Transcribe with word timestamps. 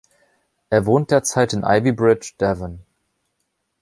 Er 0.71 0.87
wohnt 0.87 1.11
derzeit 1.11 1.53
in 1.53 1.61
Ivybridge, 1.61 2.33
Devon. 2.41 2.81